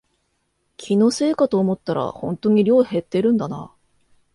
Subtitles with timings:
[0.77, 3.71] 気のせいかと思ったらほんとに量減ってるんだな